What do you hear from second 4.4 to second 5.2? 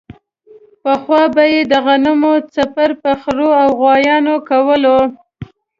کولو.